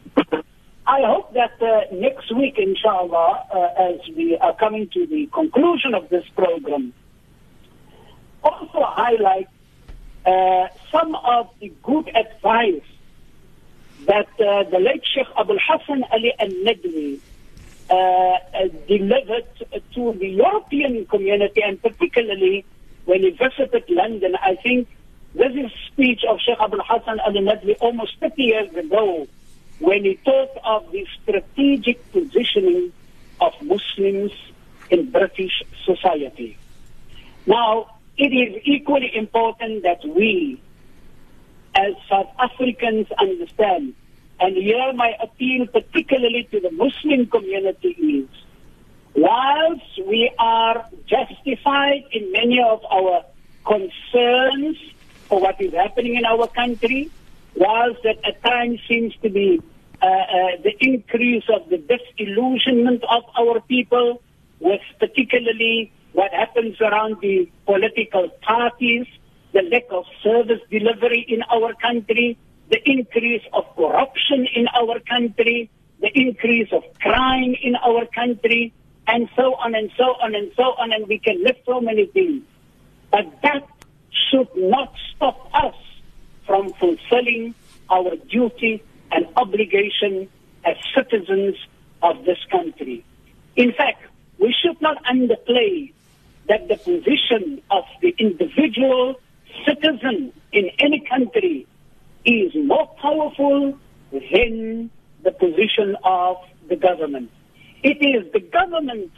[0.85, 5.93] I hope that uh, next week, inshallah, uh, as we are coming to the conclusion
[5.93, 6.93] of this program,
[8.43, 9.47] also highlight
[10.25, 12.83] uh, some of the good advice
[14.05, 17.19] that uh, the late Sheikh Abul Hassan Ali al-Nadwi
[17.89, 19.47] uh, uh, delivered
[19.93, 22.65] to the European community and particularly
[23.05, 24.35] when he visited London.
[24.41, 24.87] I think
[25.33, 29.27] this is speech of Sheikh Abul Hassan Ali al-Nadwi almost 30 years ago
[29.79, 32.91] when he talked of the strategic positioning
[33.41, 34.31] of Muslims
[34.89, 36.57] in British society.
[37.45, 40.61] Now, it is equally important that we,
[41.75, 43.93] as South Africans, understand,
[44.39, 48.29] and here my appeal particularly to the Muslim community is,
[49.15, 53.23] whilst we are justified in many of our
[53.65, 54.77] concerns
[55.27, 57.09] for what is happening in our country,
[57.55, 59.61] whilst that at times seems to be
[60.01, 64.21] uh, uh, the increase of the disillusionment of our people,
[64.59, 69.07] with particularly what happens around the political parties,
[69.53, 72.37] the lack of service delivery in our country,
[72.69, 75.69] the increase of corruption in our country,
[76.01, 78.73] the increase of crime in our country,
[79.07, 82.07] and so on and so on and so on, and we can list so many
[82.07, 82.41] things.
[83.11, 83.67] But that
[84.09, 85.75] should not stop us
[86.45, 87.53] from fulfilling
[87.89, 90.29] our duty and obligation
[90.65, 91.55] as citizens
[92.01, 93.05] of this country.
[93.55, 94.01] In fact,
[94.39, 95.93] we should not underplay
[96.47, 99.15] that the position of the individual
[99.65, 101.67] citizen in any country
[102.25, 103.77] is more powerful
[104.11, 104.89] than
[105.23, 106.37] the position of
[106.69, 107.29] the government.
[107.83, 109.11] It is the government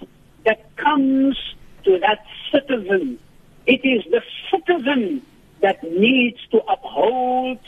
[0.45, 1.37] that comes
[1.83, 3.19] to that citizen.
[3.65, 4.21] It is the
[4.51, 5.21] citizen
[5.61, 7.59] that needs to uphold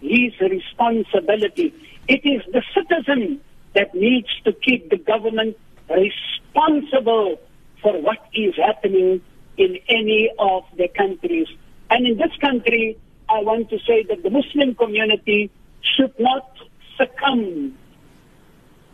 [0.00, 1.74] his responsibility.
[2.08, 3.40] It is the citizen
[3.74, 5.56] that needs to keep the government
[5.88, 7.40] responsible
[7.80, 9.20] for what is happening
[9.56, 11.48] in any of the countries.
[11.92, 12.96] And in this country,
[13.28, 15.50] I want to say that the Muslim community
[15.82, 16.48] should not
[16.96, 17.76] succumb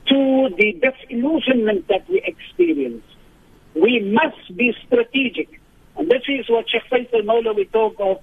[0.09, 3.05] to the disillusionment that we experience.
[3.76, 5.61] We must be strategic.
[5.96, 8.18] And this is what Sheikh Faisal Mawlawi talk of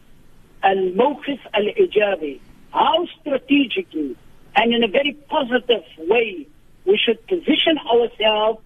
[0.61, 2.41] al-mawqif al-ijabi.
[2.71, 4.17] How strategically
[4.57, 6.47] and in a very positive way
[6.85, 8.59] we should position ourselves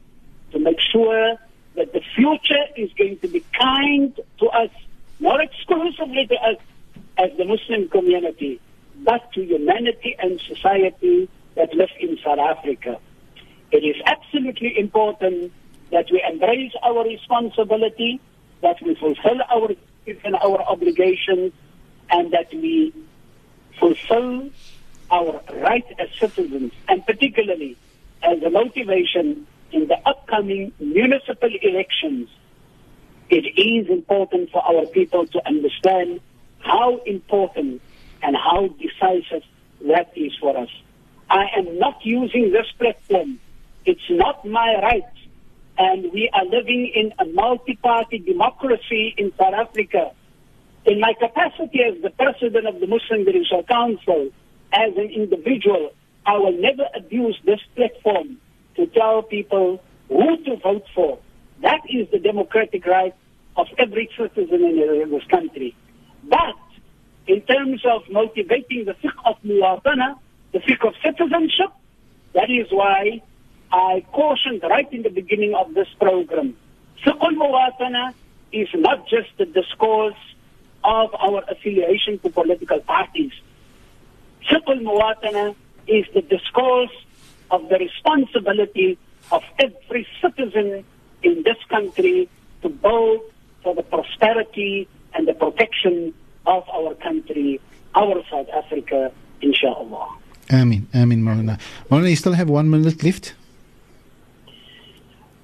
[0.54, 1.36] to make sure
[1.76, 4.72] that the future is going to be kind to us,
[5.20, 6.58] not exclusively to us
[7.18, 8.60] as the Muslim community,
[9.04, 13.00] but to humanity and society that live in South Africa.
[13.72, 15.52] It is absolutely important
[15.92, 18.20] that we embrace our responsibility,
[18.62, 19.70] that we fulfill our
[20.24, 21.54] and our obligations,
[22.10, 22.94] and that we
[23.80, 24.50] fulfill
[25.12, 27.78] our right as citizens, and particularly
[28.24, 32.30] as a motivation in the upcoming municipal elections,
[33.30, 36.20] it is important for our people to understand
[36.60, 37.82] how important
[38.22, 39.44] and how decisive
[39.88, 40.70] that is for us.
[41.30, 43.40] I am not using this platform.
[43.86, 45.04] It's not my right.
[45.78, 50.12] And we are living in a multi-party democracy in South Africa.
[50.86, 54.32] In my capacity as the president of the Muslim Judicial Council,
[54.74, 55.92] as an individual,
[56.26, 58.38] I will never abuse this platform
[58.76, 61.20] to tell people who to vote for.
[61.62, 63.14] That is the democratic right
[63.58, 65.76] of every citizen in this country.
[66.24, 66.56] But
[67.28, 70.16] in terms of motivating the fiqh of muwatana,
[70.52, 71.72] the fiqh of citizenship,
[72.34, 73.22] that is why
[73.72, 76.56] I cautioned right in the beginning of this program.
[77.06, 78.14] Fiqh al-muwatana
[78.52, 80.18] is not just the discourse
[80.84, 83.32] of our affiliation to political parties.
[84.50, 85.56] Fiqh al-muwatana
[85.88, 86.96] is the discourse
[87.52, 88.98] of the responsibility
[89.32, 90.86] of every citizen
[91.24, 92.30] in this country
[92.62, 93.22] to build
[93.64, 96.14] for the prosperity and the protection
[96.46, 97.60] of our country,
[97.96, 99.12] our South Africa,
[99.42, 100.10] inshallah.
[100.52, 101.60] Amin, Amin, Maulana.
[101.90, 103.34] Maulana, you still have one minute left?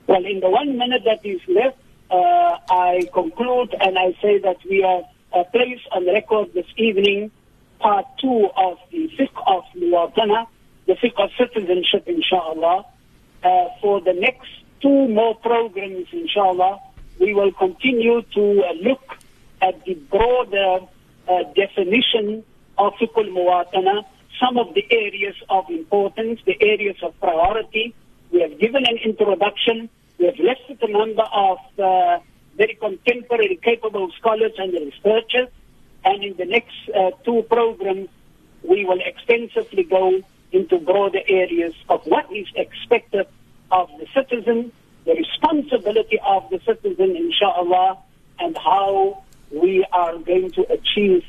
[0.07, 1.77] Well, in the one minute that is left,
[2.11, 7.31] uh, I conclude and I say that we have uh, placed on record this evening
[7.79, 10.47] part two of the fiqh of muwatana,
[10.87, 12.85] the fiqh of citizenship, inshallah.
[13.43, 14.49] Uh, for the next
[14.81, 16.79] two more programs, inshallah,
[17.19, 19.01] we will continue to uh, look
[19.61, 20.85] at the broader
[21.27, 22.43] uh, definition
[22.77, 24.03] of fiqh al-muwatana,
[24.39, 27.95] some of the areas of importance, the areas of priority.
[28.31, 29.89] We have given an introduction.
[30.19, 32.19] We have listed a number of uh,
[32.57, 35.49] very contemporary, capable scholars and researchers.
[36.03, 38.09] And in the next uh, two programs,
[38.61, 40.21] we will extensively go
[40.51, 43.27] into broader areas of what is expected
[43.71, 44.71] of the citizen,
[45.05, 47.97] the responsibility of the citizen, inshallah,
[48.39, 51.23] and how we are going to achieve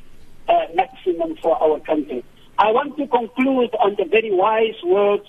[0.48, 2.24] uh, maximum for our country.
[2.58, 5.28] I want to conclude on the very wise words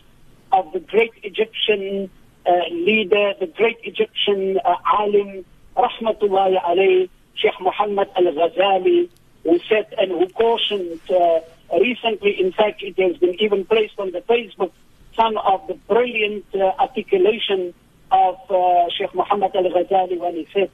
[0.51, 2.09] of the great Egyptian
[2.45, 5.43] uh, leader, the great Egyptian uh, alim,
[5.75, 9.09] rahmatullahi alayh, Sheikh Muhammad al-Ghazali,
[9.43, 11.39] who said and who cautioned uh,
[11.79, 14.71] recently, in fact, it has been even placed on the Facebook,
[15.16, 17.74] some of the brilliant uh, articulation
[18.10, 20.70] of uh, Sheikh Muhammad al-Ghazali when he said,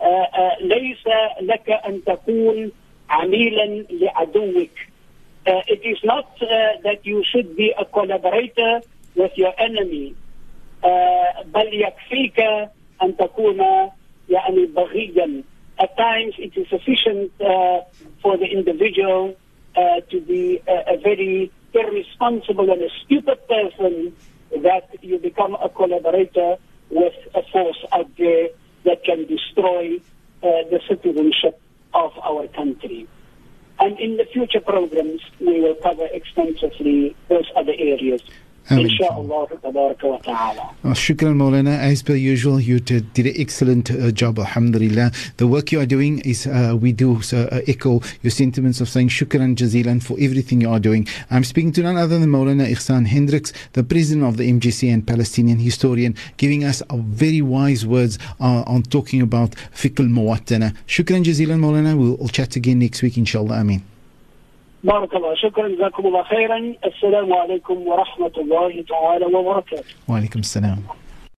[0.00, 1.04] uh, uh, ليس
[1.40, 2.72] لك أن تكون
[3.10, 4.70] عميلا لعدوك.
[5.46, 6.46] Uh, it is not uh,
[6.84, 8.80] that you should be a collaborator
[9.16, 10.14] with your enemy.
[10.82, 12.40] uh, بل يكفيك
[13.02, 13.60] أن تكون
[14.28, 15.42] يعني بغيا.
[15.78, 17.80] At times it is sufficient uh,
[18.22, 19.34] for the individual
[19.76, 24.15] uh, to be a, a very irresponsible and a stupid person
[24.63, 26.55] that you become a collaborator
[26.89, 28.49] with a force out there
[28.85, 29.97] that can destroy
[30.43, 31.59] uh, the citizenship
[31.93, 33.07] of our country.
[33.79, 38.21] And in the future programs, we will cover extensively those other areas.
[38.69, 38.89] Ameen.
[38.89, 40.75] Inshallah, tabaraka wa ta'ala.
[40.83, 41.77] Uh, Shukran Maulana.
[41.77, 45.11] As per usual, you did, did an excellent uh, job, Alhamdulillah.
[45.37, 49.09] The work you are doing is, uh, we do uh, echo your sentiments of saying
[49.09, 51.07] Shukran Jazilan for everything you are doing.
[51.29, 55.05] I'm speaking to none other than Maulana Ighsaan Hendricks, the president of the MJC and
[55.05, 60.75] Palestinian historian, giving us a very wise words uh, on talking about fiqh al-muwattana.
[60.87, 61.95] Shukran Jazilan Maulana.
[61.95, 63.59] We'll, we'll chat again next week, inshallah.
[63.59, 63.94] Ameen.
[64.85, 65.67] بارك الله شكرا.
[65.67, 66.57] جزاكم الله خيرا.
[66.85, 69.83] السلام عليكم ورحمة الله تعالى وبركاته.
[70.07, 71.04] alaikum salam.